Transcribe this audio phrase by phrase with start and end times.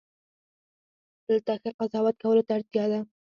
[1.27, 2.99] دلته ښه قضاوت کولو ته اړتیا ده.